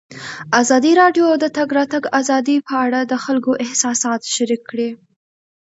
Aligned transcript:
ازادي 0.61 0.91
راډیو 1.01 1.27
د 1.37 1.37
د 1.43 1.45
تګ 1.57 1.69
راتګ 1.77 2.03
ازادي 2.19 2.57
په 2.67 2.73
اړه 2.85 2.99
د 3.03 3.13
خلکو 3.25 3.51
احساسات 3.65 4.21
شریک 4.35 4.61
کړي. 4.71 4.89